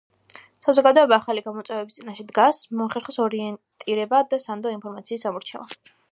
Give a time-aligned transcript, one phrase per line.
[0.67, 5.93] საზოგადოება ახალი გამოწვევის წინაშე დგას- მოახერხოს ორიენტირება და სანდო ინფორმაციის ამორჩევა.